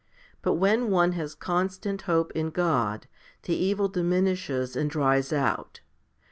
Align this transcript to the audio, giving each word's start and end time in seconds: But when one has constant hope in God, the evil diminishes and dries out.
But 0.41 0.53
when 0.53 0.89
one 0.89 1.11
has 1.11 1.35
constant 1.35 2.01
hope 2.09 2.31
in 2.31 2.49
God, 2.49 3.05
the 3.43 3.55
evil 3.55 3.87
diminishes 3.87 4.75
and 4.75 4.89
dries 4.89 5.31
out. 5.31 5.81